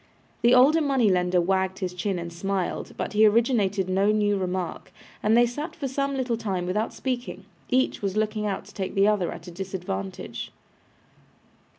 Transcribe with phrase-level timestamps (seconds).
[0.41, 4.91] The older money lender wagged his chin and smiled, but he originated no new remark,
[5.21, 7.45] and they sat for some little time without speaking.
[7.69, 10.51] Each was looking out to take the other at a disadvantage.